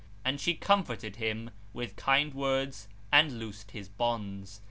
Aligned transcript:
And 0.25 0.41
she 0.41 0.55
comforted 0.55 1.17
him 1.17 1.51
with 1.73 1.95
kind 1.95 2.33
words 2.33 2.87
and 3.11 3.37
loosed 3.37 3.69
his 3.69 3.87
bonds. 3.87 4.59